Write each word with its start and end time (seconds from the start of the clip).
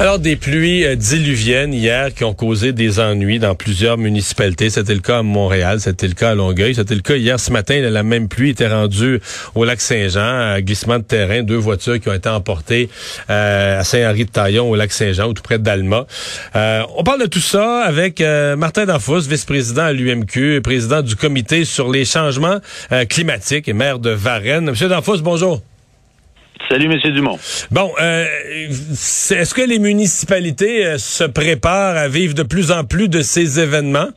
Alors, 0.00 0.20
des 0.20 0.36
pluies 0.36 0.84
euh, 0.84 0.94
diluviennes 0.94 1.74
hier 1.74 2.14
qui 2.14 2.22
ont 2.22 2.32
causé 2.32 2.72
des 2.72 3.00
ennuis 3.00 3.40
dans 3.40 3.56
plusieurs 3.56 3.98
municipalités. 3.98 4.70
C'était 4.70 4.94
le 4.94 5.00
cas 5.00 5.18
à 5.18 5.22
Montréal, 5.24 5.80
c'était 5.80 6.06
le 6.06 6.14
cas 6.14 6.30
à 6.30 6.34
Longueuil, 6.36 6.76
c'était 6.76 6.94
le 6.94 7.00
cas 7.00 7.16
hier 7.16 7.40
ce 7.40 7.50
matin. 7.50 7.80
La 7.80 8.04
même 8.04 8.28
pluie 8.28 8.50
était 8.50 8.68
rendue 8.68 9.20
au 9.56 9.64
lac 9.64 9.80
Saint-Jean, 9.80 10.60
glissement 10.60 10.98
de 10.98 11.02
terrain, 11.02 11.42
deux 11.42 11.56
voitures 11.56 11.98
qui 11.98 12.08
ont 12.08 12.14
été 12.14 12.28
emportées 12.28 12.88
euh, 13.28 13.80
à 13.80 13.82
Saint-Henri-de-Taillon, 13.82 14.70
au 14.70 14.76
lac 14.76 14.92
Saint-Jean, 14.92 15.32
tout 15.32 15.42
près 15.42 15.58
d'Alma. 15.58 16.06
Euh, 16.54 16.82
on 16.96 17.02
parle 17.02 17.22
de 17.22 17.26
tout 17.26 17.40
ça 17.40 17.80
avec 17.80 18.20
Martin 18.56 18.86
Danfous, 18.86 19.22
vice-président 19.22 19.82
à 19.82 19.92
l'UMQ, 19.92 20.60
président 20.62 21.02
du 21.02 21.16
comité 21.16 21.64
sur 21.64 21.90
les 21.90 22.04
changements 22.04 22.60
climatiques 23.08 23.66
et 23.66 23.72
maire 23.72 23.98
de 23.98 24.10
Varennes. 24.10 24.66
Monsieur 24.70 24.88
Danfous, 24.88 25.22
bonjour. 25.22 25.67
Salut, 26.68 26.86
M. 26.86 27.12
Dumont. 27.12 27.38
Bon, 27.70 27.92
euh, 28.00 28.24
est-ce 28.68 29.54
que 29.54 29.62
les 29.62 29.78
municipalités 29.78 30.84
euh, 30.84 30.98
se 30.98 31.24
préparent 31.24 31.96
à 31.96 32.08
vivre 32.08 32.34
de 32.34 32.42
plus 32.42 32.72
en 32.72 32.84
plus 32.84 33.08
de 33.08 33.20
ces 33.20 33.60
événements? 33.60 34.08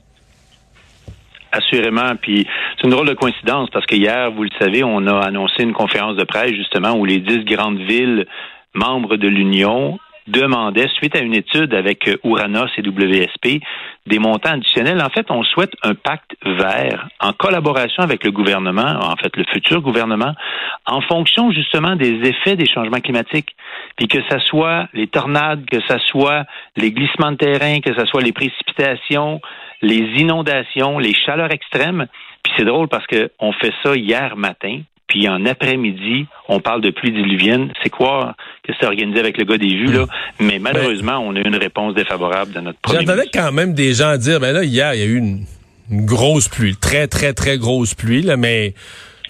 Assurément. 1.51 2.15
Puis 2.21 2.47
c'est 2.77 2.85
une 2.85 2.91
drôle 2.91 3.07
de 3.07 3.13
coïncidence 3.13 3.69
parce 3.71 3.85
que 3.85 3.95
hier, 3.95 4.31
vous 4.31 4.43
le 4.43 4.49
savez, 4.59 4.83
on 4.83 5.05
a 5.07 5.19
annoncé 5.19 5.63
une 5.63 5.73
conférence 5.73 6.15
de 6.15 6.23
presse 6.23 6.53
justement 6.53 6.93
où 6.93 7.05
les 7.05 7.19
dix 7.19 7.43
grandes 7.45 7.79
villes 7.79 8.25
membres 8.73 9.17
de 9.17 9.27
l'Union 9.27 9.99
demandait, 10.27 10.87
suite 10.89 11.15
à 11.15 11.19
une 11.19 11.33
étude 11.33 11.73
avec 11.73 12.07
euh, 12.07 12.17
Ouranos 12.23 12.69
et 12.77 12.81
WSP, 12.81 13.61
des 14.07 14.19
montants 14.19 14.51
additionnels. 14.51 15.01
En 15.01 15.09
fait, 15.09 15.29
on 15.29 15.43
souhaite 15.43 15.73
un 15.83 15.95
pacte 15.95 16.35
vert 16.45 17.07
en 17.19 17.33
collaboration 17.33 18.03
avec 18.03 18.23
le 18.23 18.31
gouvernement, 18.31 18.99
en 19.01 19.15
fait 19.15 19.35
le 19.35 19.43
futur 19.51 19.81
gouvernement, 19.81 20.33
en 20.85 21.01
fonction 21.01 21.51
justement 21.51 21.95
des 21.95 22.19
effets 22.27 22.55
des 22.55 22.67
changements 22.67 22.99
climatiques. 22.99 23.55
Puis 23.97 24.07
que 24.07 24.19
ce 24.29 24.39
soit 24.39 24.87
les 24.93 25.07
tornades, 25.07 25.65
que 25.65 25.79
ce 25.87 25.97
soit 25.99 26.45
les 26.77 26.91
glissements 26.91 27.31
de 27.31 27.37
terrain, 27.37 27.79
que 27.79 27.93
ce 27.93 28.05
soit 28.05 28.21
les 28.21 28.33
précipitations, 28.33 29.41
les 29.81 30.03
inondations, 30.17 30.99
les 30.99 31.13
chaleurs 31.13 31.51
extrêmes. 31.51 32.07
Puis 32.43 32.53
c'est 32.57 32.65
drôle 32.65 32.87
parce 32.87 33.05
qu'on 33.07 33.51
fait 33.53 33.73
ça 33.83 33.95
hier 33.95 34.35
matin 34.35 34.81
puis 35.11 35.27
en 35.27 35.45
après-midi, 35.45 36.25
on 36.47 36.61
parle 36.61 36.79
de 36.79 36.89
pluie 36.89 37.11
diluvienne. 37.11 37.73
C'est 37.83 37.89
quoi 37.89 38.33
que 38.63 38.71
c'est 38.79 38.85
organisé 38.85 39.19
avec 39.19 39.37
le 39.37 39.43
gars 39.43 39.57
des 39.57 39.67
vues, 39.67 39.91
là? 39.91 40.05
Mais 40.39 40.57
ben, 40.57 40.61
malheureusement, 40.61 41.17
on 41.19 41.35
a 41.35 41.39
eu 41.39 41.43
une 41.43 41.57
réponse 41.57 41.93
défavorable 41.95 42.53
de 42.53 42.61
notre 42.61 42.79
premier 42.79 42.99
J'entendais 42.99 43.27
quand 43.33 43.51
même 43.51 43.73
des 43.73 43.93
gens 43.93 44.15
dire, 44.15 44.39
ben 44.39 44.53
là, 44.53 44.63
hier, 44.63 44.93
il 44.93 44.99
y 45.01 45.03
a 45.03 45.05
eu 45.05 45.17
une, 45.17 45.43
grosse 46.05 46.47
pluie, 46.47 46.77
très, 46.77 47.09
très, 47.09 47.33
très 47.33 47.57
grosse 47.57 47.93
pluie, 47.93 48.21
là, 48.21 48.37
mais 48.37 48.73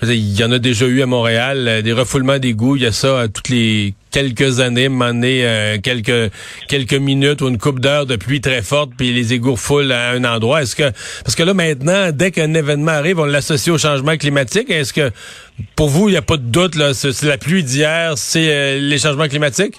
il 0.03 0.39
y 0.39 0.43
en 0.43 0.51
a 0.51 0.57
déjà 0.57 0.87
eu 0.87 1.01
à 1.01 1.05
Montréal, 1.05 1.67
euh, 1.67 1.81
des 1.81 1.93
refoulements 1.93 2.39
d'égouts, 2.39 2.75
il 2.75 2.81
y 2.81 2.85
a 2.85 2.91
ça 2.91 3.27
toutes 3.27 3.49
les 3.49 3.93
quelques 4.11 4.59
années, 4.59 4.89
m'amener 4.89 5.45
euh, 5.45 5.77
quelques 5.81 6.31
quelques 6.67 6.95
minutes 6.95 7.41
ou 7.41 7.49
une 7.49 7.59
coupe 7.59 7.79
d'heure 7.79 8.07
de 8.07 8.15
pluie 8.15 8.41
très 8.41 8.63
forte, 8.63 8.91
puis 8.97 9.13
les 9.13 9.33
égouts 9.33 9.51
refoulent 9.51 9.91
à 9.91 10.11
un 10.11 10.23
endroit. 10.23 10.63
Est-ce 10.63 10.75
que 10.75 10.91
parce 11.23 11.35
que 11.35 11.43
là 11.43 11.53
maintenant, 11.53 12.11
dès 12.11 12.31
qu'un 12.31 12.53
événement 12.53 12.91
arrive, 12.91 13.19
on 13.19 13.25
l'associe 13.25 13.73
au 13.73 13.77
changement 13.77 14.17
climatique. 14.17 14.71
Est-ce 14.71 14.93
que 14.93 15.11
pour 15.75 15.89
vous, 15.89 16.09
il 16.09 16.13
n'y 16.13 16.17
a 16.17 16.23
pas 16.23 16.37
de 16.37 16.49
doute 16.49 16.75
là, 16.75 16.93
c'est 16.93 17.23
la 17.23 17.37
pluie 17.37 17.63
d'hier, 17.63 18.13
c'est 18.17 18.49
euh, 18.49 18.79
les 18.79 18.97
changements 18.97 19.27
climatiques? 19.27 19.75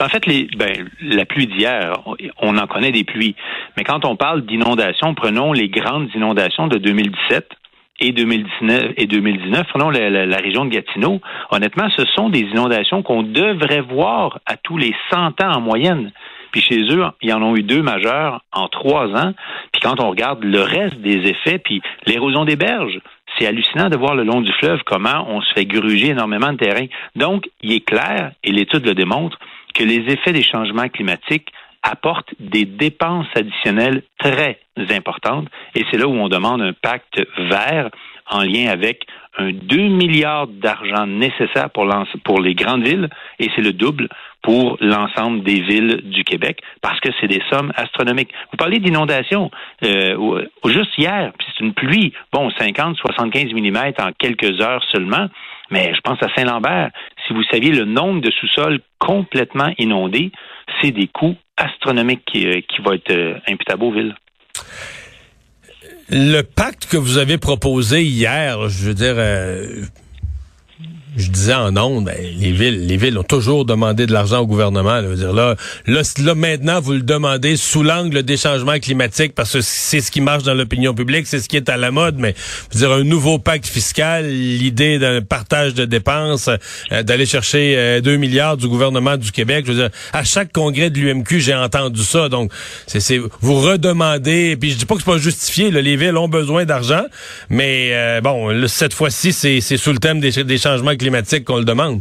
En 0.00 0.08
fait, 0.08 0.26
les, 0.26 0.48
ben, 0.56 0.88
la 1.02 1.24
pluie 1.24 1.46
d'hier, 1.46 2.02
on 2.40 2.58
en 2.58 2.66
connaît 2.66 2.90
des 2.90 3.04
pluies. 3.04 3.36
Mais 3.76 3.84
quand 3.84 4.04
on 4.04 4.16
parle 4.16 4.44
d'inondations, 4.44 5.14
prenons 5.14 5.52
les 5.52 5.68
grandes 5.68 6.08
inondations 6.14 6.66
de 6.66 6.78
2017 6.78 7.46
et 8.00 8.12
2019 8.12 8.92
et 8.96 9.06
2019, 9.06 9.66
prenons 9.68 9.90
la, 9.90 10.10
la, 10.10 10.36
région 10.38 10.64
de 10.64 10.70
Gatineau, 10.70 11.20
honnêtement, 11.50 11.88
ce 11.96 12.04
sont 12.16 12.28
des 12.28 12.40
inondations 12.40 13.02
qu'on 13.02 13.22
devrait 13.22 13.82
voir 13.82 14.40
à 14.46 14.56
tous 14.56 14.76
les 14.76 14.94
100 15.10 15.40
ans 15.42 15.52
en 15.56 15.60
moyenne. 15.60 16.12
Puis 16.50 16.60
chez 16.60 16.82
eux, 16.90 17.04
ils 17.22 17.32
en 17.32 17.42
ont 17.42 17.56
eu 17.56 17.62
deux 17.62 17.82
majeures 17.82 18.40
en 18.52 18.68
trois 18.68 19.08
ans. 19.08 19.32
Puis 19.72 19.80
quand 19.82 20.00
on 20.00 20.10
regarde 20.10 20.44
le 20.44 20.60
reste 20.60 20.96
des 21.00 21.28
effets, 21.28 21.58
puis 21.58 21.82
l'érosion 22.06 22.44
des 22.44 22.56
berges, 22.56 23.00
c'est 23.36 23.46
hallucinant 23.46 23.88
de 23.88 23.96
voir 23.96 24.14
le 24.14 24.22
long 24.22 24.40
du 24.40 24.52
fleuve 24.52 24.80
comment 24.86 25.26
on 25.28 25.40
se 25.40 25.52
fait 25.54 25.64
gruger 25.64 26.10
énormément 26.10 26.52
de 26.52 26.58
terrain. 26.58 26.86
Donc, 27.16 27.48
il 27.60 27.72
est 27.72 27.84
clair, 27.84 28.32
et 28.44 28.52
l'étude 28.52 28.86
le 28.86 28.94
démontre, 28.94 29.38
que 29.74 29.82
les 29.82 30.04
effets 30.12 30.32
des 30.32 30.44
changements 30.44 30.88
climatiques 30.88 31.48
apportent 31.84 32.34
des 32.40 32.64
dépenses 32.64 33.26
additionnelles 33.36 34.02
très 34.18 34.58
importantes. 34.90 35.48
Et 35.74 35.84
c'est 35.90 35.98
là 35.98 36.08
où 36.08 36.14
on 36.14 36.28
demande 36.28 36.62
un 36.62 36.72
pacte 36.72 37.20
vert 37.38 37.90
en 38.30 38.42
lien 38.42 38.68
avec 38.68 39.04
un 39.36 39.52
2 39.52 39.76
milliards 39.88 40.46
d'argent 40.46 41.06
nécessaire 41.06 41.68
pour, 41.70 41.86
pour 42.24 42.40
les 42.40 42.54
grandes 42.54 42.86
villes 42.86 43.08
et 43.38 43.50
c'est 43.54 43.62
le 43.62 43.72
double 43.72 44.08
pour 44.42 44.76
l'ensemble 44.80 45.42
des 45.42 45.60
villes 45.60 46.02
du 46.04 46.24
Québec 46.24 46.60
parce 46.80 47.00
que 47.00 47.10
c'est 47.20 47.26
des 47.26 47.42
sommes 47.50 47.72
astronomiques. 47.76 48.32
Vous 48.50 48.56
parlez 48.56 48.78
d'inondation. 48.78 49.50
Euh, 49.84 50.46
juste 50.66 50.96
hier, 50.96 51.32
c'est 51.40 51.64
une 51.64 51.74
pluie, 51.74 52.12
bon, 52.32 52.50
50, 52.58 52.96
75 52.96 53.52
mm 53.52 53.76
en 53.98 54.12
quelques 54.18 54.60
heures 54.60 54.84
seulement, 54.92 55.26
mais 55.70 55.92
je 55.94 56.00
pense 56.00 56.22
à 56.22 56.28
Saint-Lambert. 56.34 56.90
Si 57.26 57.32
vous 57.32 57.42
saviez 57.44 57.72
le 57.72 57.84
nombre 57.84 58.20
de 58.20 58.30
sous-sols 58.30 58.80
complètement 58.98 59.72
inondés, 59.78 60.30
c'est 60.80 60.92
des 60.92 61.08
coûts 61.08 61.36
astronomiques 61.56 62.24
qui, 62.26 62.46
euh, 62.46 62.60
qui 62.68 62.82
vont 62.82 62.92
être 62.92 63.10
euh, 63.10 63.38
imputables 63.48 63.84
aux 63.84 63.92
villes. 63.92 64.14
Le 66.10 66.42
pacte 66.42 66.86
que 66.86 66.96
vous 66.96 67.18
avez 67.18 67.38
proposé 67.38 68.02
hier, 68.02 68.68
je 68.68 68.88
veux 68.88 68.94
dire, 68.94 69.14
euh, 69.16 69.84
je 71.16 71.30
disais 71.30 71.54
en 71.54 71.76
ondes, 71.76 72.06
ben, 72.06 72.16
les 72.18 72.50
villes, 72.50 72.86
les 72.86 72.96
villes 72.96 73.16
ont 73.18 73.22
toujours 73.24 73.64
demandé 73.64 74.06
de 74.06 74.12
l'argent 74.12 74.40
au 74.40 74.46
gouvernement. 74.46 75.00
Là, 75.00 75.14
dire, 75.14 75.32
là, 75.32 75.54
là, 75.86 76.34
maintenant, 76.34 76.80
vous 76.80 76.92
le 76.92 77.02
demandez 77.02 77.56
sous 77.56 77.84
l'angle 77.84 78.24
des 78.24 78.36
changements 78.36 78.78
climatiques 78.80 79.34
parce 79.34 79.52
que 79.52 79.60
c'est 79.60 80.00
ce 80.00 80.10
qui 80.10 80.20
marche 80.20 80.42
dans 80.42 80.54
l'opinion 80.54 80.92
publique, 80.92 81.26
c'est 81.26 81.38
ce 81.38 81.48
qui 81.48 81.56
est 81.56 81.68
à 81.68 81.76
la 81.76 81.92
mode. 81.92 82.16
Mais 82.18 82.34
je 82.72 82.78
dire, 82.78 82.90
un 82.90 83.04
nouveau 83.04 83.38
pacte 83.38 83.66
fiscal, 83.66 84.26
l'idée 84.28 84.98
d'un 84.98 85.22
partage 85.22 85.74
de 85.74 85.84
dépenses, 85.84 86.50
euh, 86.90 87.02
d'aller 87.04 87.26
chercher 87.26 88.00
2 88.02 88.10
euh, 88.10 88.18
milliards 88.18 88.56
du 88.56 88.66
gouvernement 88.66 89.16
du 89.16 89.30
Québec. 89.30 89.64
Je 89.66 89.72
veux 89.72 89.78
dire, 89.78 89.90
à 90.12 90.24
chaque 90.24 90.52
congrès 90.52 90.90
de 90.90 90.98
l'UMQ, 90.98 91.40
j'ai 91.40 91.54
entendu 91.54 92.02
ça. 92.02 92.28
Donc, 92.28 92.50
c'est 92.86 93.20
vous 93.40 93.60
redemandez. 93.60 94.56
Puis 94.56 94.72
je 94.72 94.78
dis 94.78 94.86
pas 94.86 94.94
que 94.96 95.00
c'est 95.00 95.10
pas 95.10 95.18
justifié. 95.18 95.70
Là, 95.70 95.80
les 95.80 95.96
villes 95.96 96.16
ont 96.16 96.28
besoin 96.28 96.64
d'argent, 96.64 97.04
mais 97.50 97.90
euh, 97.92 98.20
bon, 98.20 98.66
cette 98.66 98.94
fois-ci, 98.94 99.32
c'est 99.32 99.60
sous 99.60 99.92
le 99.92 99.98
thème 99.98 100.18
des 100.18 100.58
changements 100.58 100.96
climatiques 100.96 101.03
climatique 101.04 101.44
qu'on 101.44 101.58
le 101.58 101.64
demande. 101.64 102.00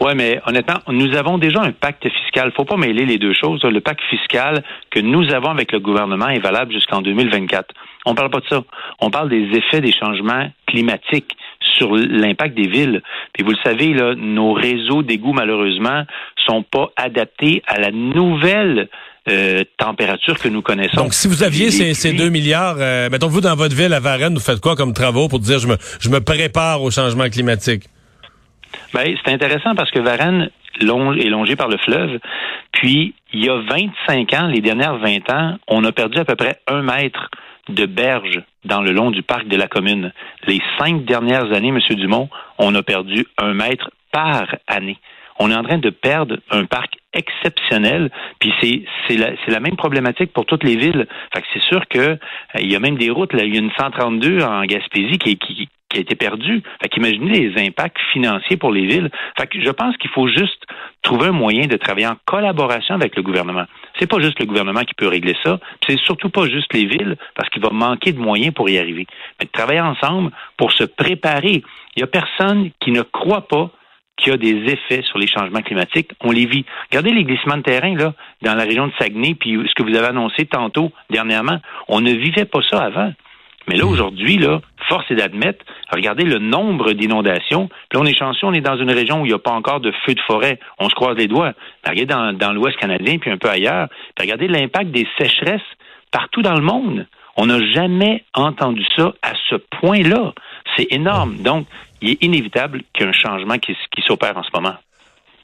Oui, 0.00 0.12
mais 0.16 0.40
honnêtement, 0.46 0.78
nous 0.88 1.14
avons 1.14 1.38
déjà 1.38 1.60
un 1.62 1.72
pacte 1.72 2.02
fiscal. 2.08 2.46
Il 2.46 2.50
ne 2.50 2.54
faut 2.54 2.64
pas 2.64 2.76
mêler 2.76 3.04
les 3.04 3.18
deux 3.18 3.34
choses. 3.34 3.62
Le 3.62 3.80
pacte 3.80 4.02
fiscal 4.10 4.64
que 4.90 4.98
nous 4.98 5.32
avons 5.32 5.50
avec 5.50 5.70
le 5.70 5.78
gouvernement 5.78 6.28
est 6.28 6.40
valable 6.40 6.72
jusqu'en 6.72 7.00
2024. 7.00 7.72
On 8.06 8.12
ne 8.12 8.16
parle 8.16 8.30
pas 8.30 8.40
de 8.40 8.48
ça. 8.48 8.62
On 9.00 9.10
parle 9.10 9.28
des 9.28 9.44
effets 9.56 9.80
des 9.80 9.92
changements 9.92 10.50
climatiques 10.66 11.36
sur 11.76 11.94
l'impact 11.94 12.56
des 12.56 12.66
villes. 12.66 13.02
Puis 13.34 13.44
vous 13.44 13.50
le 13.50 13.58
savez, 13.62 13.92
là, 13.92 14.14
nos 14.16 14.52
réseaux 14.52 15.02
d'égouts, 15.02 15.34
malheureusement, 15.34 16.04
sont 16.46 16.62
pas 16.62 16.90
adaptés 16.96 17.62
à 17.68 17.78
la 17.78 17.90
nouvelle 17.92 18.88
euh, 19.30 19.64
température 19.76 20.38
que 20.38 20.48
nous 20.48 20.62
connaissons. 20.62 20.96
Donc, 20.96 21.14
si 21.14 21.28
vous 21.28 21.42
aviez 21.42 21.70
ces, 21.70 21.94
ces 21.94 22.12
2 22.12 22.28
milliards, 22.28 22.76
euh, 22.78 23.08
mettons, 23.10 23.28
vous, 23.28 23.40
dans 23.40 23.54
votre 23.54 23.74
ville, 23.74 23.92
à 23.92 24.00
Varennes, 24.00 24.34
vous 24.34 24.40
faites 24.40 24.60
quoi 24.60 24.76
comme 24.76 24.92
travaux 24.92 25.28
pour 25.28 25.38
dire 25.38 25.58
je 25.58 25.68
me, 25.68 25.76
je 26.00 26.08
me 26.08 26.20
prépare 26.20 26.82
au 26.82 26.90
changement 26.90 27.28
climatique? 27.28 27.84
Ben, 28.92 29.14
c'est 29.24 29.32
intéressant 29.32 29.74
parce 29.74 29.90
que 29.90 30.00
Varennes 30.00 30.50
est 30.80 30.84
longé 30.84 31.56
par 31.56 31.68
le 31.68 31.76
fleuve. 31.78 32.18
Puis, 32.72 33.14
il 33.32 33.44
y 33.44 33.48
a 33.48 33.56
25 33.56 34.34
ans, 34.34 34.46
les 34.46 34.60
dernières 34.60 34.98
20 34.98 35.30
ans, 35.30 35.58
on 35.68 35.84
a 35.84 35.92
perdu 35.92 36.18
à 36.18 36.24
peu 36.24 36.36
près 36.36 36.60
un 36.66 36.82
mètre 36.82 37.30
de 37.68 37.86
berge 37.86 38.42
dans 38.64 38.80
le 38.80 38.92
long 38.92 39.10
du 39.10 39.22
parc 39.22 39.46
de 39.48 39.56
la 39.56 39.68
commune. 39.68 40.12
Les 40.46 40.60
cinq 40.78 41.04
dernières 41.04 41.52
années, 41.52 41.68
M. 41.68 41.78
Dumont, 41.96 42.28
on 42.58 42.74
a 42.74 42.82
perdu 42.82 43.26
un 43.38 43.54
mètre 43.54 43.90
par 44.12 44.46
année 44.66 44.98
on 45.40 45.50
est 45.50 45.54
en 45.54 45.62
train 45.62 45.78
de 45.78 45.90
perdre 45.90 46.36
un 46.50 46.66
parc 46.66 46.98
exceptionnel. 47.12 48.10
Puis 48.38 48.52
c'est 48.60 48.82
c'est 49.06 49.16
la, 49.16 49.32
la 49.46 49.60
même 49.60 49.76
problématique 49.76 50.32
pour 50.32 50.46
toutes 50.46 50.64
les 50.64 50.76
villes. 50.76 51.06
Fait 51.34 51.42
que 51.42 51.46
c'est 51.52 51.62
sûr 51.62 51.86
que 51.88 51.98
euh, 51.98 52.16
il 52.58 52.70
y 52.70 52.76
a 52.76 52.80
même 52.80 52.98
des 52.98 53.10
routes. 53.10 53.32
Là, 53.32 53.44
il 53.44 53.54
y 53.54 53.56
a 53.56 53.60
une 53.60 53.72
132 53.78 54.42
en 54.42 54.64
Gaspésie 54.64 55.18
qui, 55.18 55.36
qui, 55.36 55.68
qui 55.88 55.98
a 55.98 56.00
été 56.00 56.14
perdue. 56.14 56.62
Fait 56.80 56.88
qu'imaginez 56.88 57.48
les 57.48 57.66
impacts 57.66 57.98
financiers 58.12 58.56
pour 58.56 58.70
les 58.70 58.86
villes. 58.86 59.10
Fait 59.38 59.46
que 59.46 59.60
je 59.60 59.70
pense 59.70 59.96
qu'il 59.96 60.10
faut 60.10 60.28
juste 60.28 60.64
trouver 61.02 61.28
un 61.28 61.32
moyen 61.32 61.66
de 61.66 61.76
travailler 61.76 62.06
en 62.06 62.16
collaboration 62.24 62.94
avec 62.94 63.16
le 63.16 63.22
gouvernement. 63.22 63.64
C'est 63.98 64.08
pas 64.08 64.20
juste 64.20 64.38
le 64.38 64.46
gouvernement 64.46 64.82
qui 64.82 64.94
peut 64.94 65.08
régler 65.08 65.36
ça. 65.44 65.58
C'est 65.86 65.98
surtout 65.98 66.30
pas 66.30 66.46
juste 66.46 66.72
les 66.72 66.86
villes 66.86 67.16
parce 67.34 67.48
qu'il 67.50 67.62
va 67.62 67.70
manquer 67.70 68.12
de 68.12 68.20
moyens 68.20 68.54
pour 68.54 68.70
y 68.70 68.78
arriver. 68.78 69.06
Mais 69.38 69.46
de 69.46 69.50
travailler 69.50 69.80
ensemble 69.80 70.30
pour 70.56 70.72
se 70.72 70.84
préparer. 70.84 71.62
Il 71.96 72.00
y 72.00 72.02
a 72.02 72.06
personne 72.06 72.70
qui 72.80 72.92
ne 72.92 73.02
croit 73.02 73.48
pas 73.48 73.70
qui 74.20 74.30
a 74.30 74.36
des 74.36 74.72
effets 74.72 75.02
sur 75.02 75.18
les 75.18 75.26
changements 75.26 75.62
climatiques, 75.62 76.12
on 76.20 76.30
les 76.30 76.46
vit. 76.46 76.64
Regardez 76.90 77.12
les 77.12 77.24
glissements 77.24 77.56
de 77.56 77.62
terrain 77.62 77.94
là 77.94 78.14
dans 78.42 78.54
la 78.54 78.64
région 78.64 78.86
de 78.86 78.92
Saguenay, 78.98 79.34
puis 79.34 79.58
ce 79.68 79.74
que 79.74 79.82
vous 79.82 79.96
avez 79.96 80.08
annoncé 80.08 80.46
tantôt 80.46 80.92
dernièrement. 81.10 81.58
On 81.88 82.00
ne 82.00 82.12
vivait 82.12 82.44
pas 82.44 82.60
ça 82.62 82.78
avant. 82.78 83.12
Mais 83.68 83.76
là, 83.76 83.86
aujourd'hui, 83.86 84.36
là, 84.38 84.60
force 84.88 85.08
est 85.10 85.14
d'admettre, 85.14 85.64
regardez 85.92 86.24
le 86.24 86.38
nombre 86.38 86.92
d'inondations. 86.92 87.68
Là, 87.92 88.00
on 88.00 88.04
est 88.04 88.18
chanceux, 88.18 88.46
on 88.46 88.52
est 88.52 88.60
dans 88.60 88.76
une 88.76 88.90
région 88.90 89.20
où 89.20 89.26
il 89.26 89.28
n'y 89.28 89.34
a 89.34 89.38
pas 89.38 89.52
encore 89.52 89.80
de 89.80 89.92
feux 90.04 90.14
de 90.14 90.20
forêt. 90.22 90.58
On 90.78 90.88
se 90.88 90.94
croise 90.94 91.16
les 91.16 91.28
doigts. 91.28 91.52
regardez 91.84 92.06
dans, 92.06 92.32
dans 92.32 92.52
l'Ouest 92.52 92.76
canadien, 92.78 93.18
puis 93.18 93.30
un 93.30 93.36
peu 93.36 93.48
ailleurs. 93.48 93.88
regardez 94.18 94.48
l'impact 94.48 94.90
des 94.90 95.06
sécheresses 95.18 95.60
partout 96.10 96.42
dans 96.42 96.54
le 96.54 96.62
monde. 96.62 97.06
On 97.36 97.46
n'a 97.46 97.64
jamais 97.72 98.24
entendu 98.34 98.84
ça 98.96 99.12
à 99.22 99.32
ce 99.48 99.56
point-là. 99.80 100.32
C'est 100.76 100.92
énorme. 100.92 101.36
Donc, 101.36 101.66
il 102.00 102.10
est 102.10 102.22
inévitable 102.22 102.82
qu'il 102.92 103.04
y 103.04 103.08
ait 103.08 103.10
un 103.10 103.12
changement 103.12 103.58
qui, 103.58 103.74
s'opère 104.06 104.36
en 104.36 104.42
ce 104.42 104.50
moment. 104.54 104.74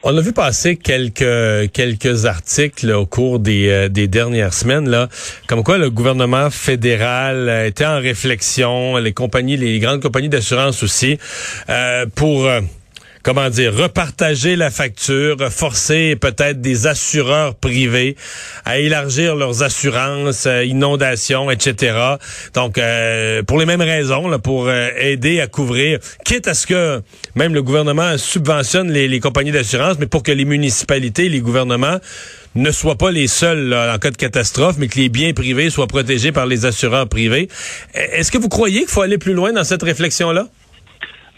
On 0.02 0.16
a 0.16 0.20
vu 0.20 0.32
passer 0.32 0.76
quelques 0.76 1.72
quelques 1.72 2.26
articles 2.26 2.90
au 2.92 3.06
cours 3.06 3.38
des, 3.38 3.68
euh, 3.68 3.88
des 3.88 4.06
dernières 4.08 4.52
semaines 4.52 4.88
là, 4.88 5.08
comme 5.48 5.64
quoi 5.64 5.78
le 5.78 5.90
gouvernement 5.90 6.50
fédéral 6.50 7.48
était 7.66 7.86
en 7.86 7.98
réflexion, 7.98 8.98
les 8.98 9.12
compagnies, 9.12 9.56
les 9.56 9.78
grandes 9.80 10.02
compagnies 10.02 10.28
d'assurance 10.28 10.82
aussi, 10.82 11.18
euh, 11.70 12.06
pour 12.14 12.46
euh, 12.46 12.60
comment 13.26 13.50
dire, 13.50 13.74
repartager 13.74 14.54
la 14.54 14.70
facture, 14.70 15.50
forcer 15.50 16.14
peut-être 16.14 16.60
des 16.60 16.86
assureurs 16.86 17.56
privés 17.56 18.14
à 18.64 18.78
élargir 18.78 19.34
leurs 19.34 19.64
assurances, 19.64 20.46
euh, 20.46 20.64
inondations, 20.64 21.50
etc. 21.50 21.98
Donc, 22.54 22.78
euh, 22.78 23.42
pour 23.42 23.58
les 23.58 23.66
mêmes 23.66 23.82
raisons, 23.82 24.38
pour 24.38 24.68
euh, 24.68 24.90
aider 24.96 25.40
à 25.40 25.48
couvrir, 25.48 25.98
quitte 26.24 26.46
à 26.46 26.54
ce 26.54 26.68
que 26.68 27.02
même 27.34 27.52
le 27.52 27.64
gouvernement 27.64 28.16
subventionne 28.16 28.92
les, 28.92 29.08
les 29.08 29.18
compagnies 29.18 29.50
d'assurance, 29.50 29.96
mais 29.98 30.06
pour 30.06 30.22
que 30.22 30.30
les 30.30 30.44
municipalités, 30.44 31.28
les 31.28 31.40
gouvernements 31.40 31.98
ne 32.54 32.70
soient 32.70 32.96
pas 32.96 33.10
les 33.10 33.26
seuls 33.26 33.74
en 33.74 33.98
cas 33.98 34.12
de 34.12 34.16
catastrophe, 34.16 34.76
mais 34.78 34.86
que 34.86 35.00
les 35.00 35.08
biens 35.08 35.32
privés 35.32 35.68
soient 35.68 35.88
protégés 35.88 36.30
par 36.30 36.46
les 36.46 36.64
assureurs 36.64 37.08
privés. 37.08 37.48
Est-ce 37.92 38.30
que 38.30 38.38
vous 38.38 38.48
croyez 38.48 38.82
qu'il 38.82 38.88
faut 38.88 39.02
aller 39.02 39.18
plus 39.18 39.34
loin 39.34 39.52
dans 39.52 39.64
cette 39.64 39.82
réflexion-là? 39.82 40.46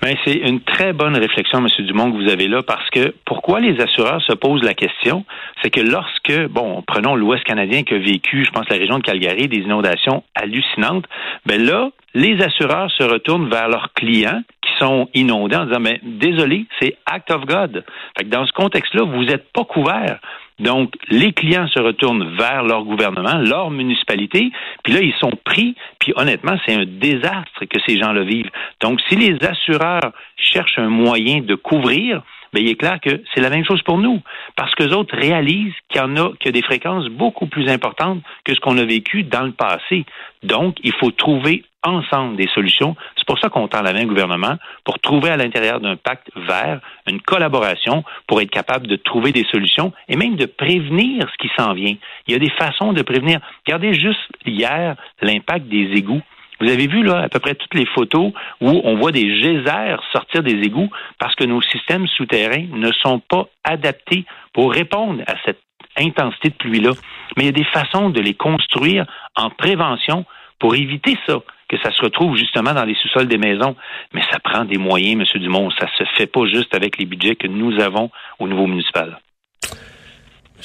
Ben, 0.01 0.17
c'est 0.25 0.35
une 0.37 0.61
très 0.61 0.93
bonne 0.93 1.17
réflexion, 1.17 1.59
M. 1.59 1.67
Dumont, 1.85 2.13
que 2.13 2.17
vous 2.17 2.31
avez 2.31 2.47
là, 2.47 2.63
parce 2.63 2.89
que 2.91 3.15
pourquoi 3.25 3.59
les 3.59 3.81
assureurs 3.81 4.23
se 4.23 4.33
posent 4.33 4.63
la 4.63 4.75
question, 4.75 5.25
c'est 5.61 5.71
que 5.71 5.81
lorsque, 5.81 6.47
bon, 6.51 6.83
prenons 6.87 7.17
l'Ouest 7.17 7.43
canadien 7.43 7.83
qui 7.83 7.95
a 7.95 7.99
vécu, 7.99 8.45
je 8.45 8.51
pense, 8.51 8.69
la 8.69 8.77
région 8.77 8.99
de 8.99 9.03
Calgary, 9.03 9.49
des 9.49 9.59
inondations 9.59 10.23
hallucinantes, 10.37 11.05
ben 11.47 11.61
là, 11.65 11.91
les 12.15 12.41
assureurs 12.43 12.91
se 12.93 13.03
retournent 13.03 13.51
vers 13.51 13.69
leurs 13.69 13.93
clients 13.95 14.43
qui 14.63 14.71
sont 14.79 15.09
inondés 15.15 15.57
en 15.57 15.67
disant, 15.67 15.81
mais 15.81 16.01
désolé, 16.03 16.67
c'est 16.81 16.97
act 17.05 17.31
of 17.33 17.45
God. 17.45 17.85
Fait 18.17 18.25
que 18.25 18.31
dans 18.31 18.47
ce 18.47 18.53
contexte-là, 18.53 19.03
vous 19.03 19.25
n'êtes 19.25 19.53
pas 19.53 19.65
couvert. 19.65 20.21
Donc, 20.59 20.95
les 21.09 21.33
clients 21.33 21.69
se 21.69 21.81
retournent 21.81 22.37
vers 22.37 22.65
leur 22.65 22.85
gouvernement, 22.85 23.39
leur 23.39 23.71
municipalité, 23.71 24.51
puis 24.83 24.93
là, 24.93 25.01
ils 25.01 25.15
sont 25.15 25.33
pris, 25.45 25.77
puis 26.01 26.13
honnêtement, 26.17 26.57
c'est 26.67 26.75
un 26.75 26.85
désastre 26.85 27.65
que 27.69 27.79
ces 27.87 27.99
gens-là 27.99 28.23
vivent. 28.23 28.51
Donc, 28.81 29.01
si 29.09 29.17
les 29.17 29.37
assureurs 29.45 30.13
cherchent 30.37 30.79
un 30.79 30.89
moyen 30.89 31.41
de 31.41 31.55
couvrir, 31.55 32.23
bien, 32.53 32.63
il 32.63 32.71
est 32.71 32.77
clair 32.77 32.99
que 33.01 33.23
c'est 33.33 33.41
la 33.41 33.51
même 33.51 33.65
chose 33.65 33.83
pour 33.83 33.99
nous, 33.99 34.21
parce 34.57 34.75
que 34.75 34.85
autres 34.93 35.17
réalisent 35.17 35.75
qu'il 35.89 36.01
y 36.01 36.05
en 36.05 36.17
a, 36.17 36.31
qu'il 36.39 36.47
y 36.47 36.49
a 36.49 36.53
des 36.53 36.63
fréquences 36.63 37.07
beaucoup 37.09 37.47
plus 37.47 37.69
importantes 37.69 38.23
que 38.45 38.55
ce 38.55 38.61
qu'on 38.61 38.79
a 38.79 38.85
vécu 38.85 39.23
dans 39.23 39.43
le 39.43 39.53
passé. 39.53 40.07
Donc, 40.43 40.79
il 40.83 40.93
faut 40.93 41.11
trouver 41.11 41.65
ensemble 41.85 42.37
des 42.37 42.49
solutions. 42.49 42.97
C'est 43.17 43.27
pour 43.27 43.39
ça 43.39 43.49
qu'on 43.49 43.69
tend 43.69 43.83
la 43.83 43.93
main 43.93 44.05
gouvernement 44.05 44.57
pour 44.85 44.99
trouver 44.99 45.31
à 45.31 45.37
l'intérieur 45.37 45.81
d'un 45.81 45.97
pacte 45.97 46.29
vert 46.37 46.81
une 47.07 47.21
collaboration 47.21 48.05
pour 48.27 48.41
être 48.41 48.51
capable 48.51 48.87
de 48.87 48.97
trouver 48.97 49.33
des 49.33 49.45
solutions 49.45 49.93
et 50.09 50.17
même 50.17 50.37
de 50.37 50.47
prévenir 50.47 51.29
ce 51.31 51.37
qui 51.39 51.51
s'en 51.57 51.75
vient. 51.75 51.95
Il 52.27 52.33
y 52.33 52.37
a 52.37 52.39
des 52.39 52.51
façons 52.51 52.93
de 52.93 53.03
prévenir. 53.03 53.41
Regardez 53.67 53.95
juste 53.95 54.29
hier 54.45 54.97
l'impact 55.23 55.69
des 55.69 55.91
égouts. 55.95 56.23
Vous 56.61 56.69
avez 56.69 56.89
vu 56.89 57.05
là 57.05 57.21
à 57.21 57.29
peu 57.29 57.39
près 57.39 57.55
toutes 57.55 57.75
les 57.75 57.87
photos 57.87 58.33
où 58.61 58.81
on 58.83 58.97
voit 58.97 59.13
des 59.13 59.27
geysers 59.27 60.03
sortir 60.13 60.43
des 60.43 60.61
égouts 60.67 60.91
parce 61.21 61.35
que 61.37 61.45
nos 61.45 61.63
systèmes 61.63 62.09
souterrains 62.09 62.67
ne 62.73 62.91
sont 62.93 63.21
pas 63.21 63.47
adaptés 63.63 64.25
pour 64.53 64.73
répondre 64.73 65.23
à 65.29 65.35
cette 65.45 65.61
intensité 65.97 66.51
de 66.51 66.55
pluie-là. 66.55 66.91
Mais 67.37 67.45
il 67.45 67.47
y 67.47 67.51
a 67.51 67.53
des 67.53 67.65
façons 67.65 68.11
de 68.11 68.21
les 68.21 68.35
construire 68.35 69.07
en 69.37 69.51
prévention 69.51 70.25
pour 70.59 70.75
éviter 70.75 71.17
ça, 71.27 71.39
que 71.69 71.77
ça 71.83 71.91
se 71.93 72.03
retrouve 72.03 72.37
justement 72.37 72.73
dans 72.73 72.85
les 72.85 72.95
sous-sols 72.95 73.29
des 73.29 73.39
maisons. 73.39 73.77
Mais 74.15 74.23
ça 74.31 74.39
prend 74.41 74.65
des 74.65 74.79
moyens, 74.79 75.27
M. 75.35 75.41
Dumont. 75.41 75.71
Ça 75.79 75.87
se 75.97 76.05
fait 76.17 76.27
pas 76.27 76.47
juste 76.47 76.75
avec 76.75 76.99
les 76.99 77.05
budgets 77.05 77.37
que 77.37 77.47
nous 77.47 77.81
avons 77.81 78.11
au 78.39 78.49
niveau 78.49 78.67
municipal. 78.67 79.21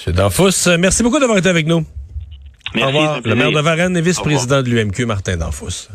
M. 0.07 0.13
Danfous, 0.13 0.69
merci 0.80 1.04
beaucoup 1.04 1.19
d'avoir 1.19 1.38
été 1.38 1.50
avec 1.50 1.68
nous. 1.68 1.86
Merci. 2.74 2.95
Au 2.95 3.00
revoir. 3.00 3.22
Le 3.24 3.36
maire 3.36 3.51
de 3.51 3.60
Varennes 3.60 3.98
et 3.98 4.01
vice-président 4.01 4.63
de 4.63 4.69
l'UMQ, 4.69 5.06
Martin 5.06 5.38
Danfous. 5.38 5.90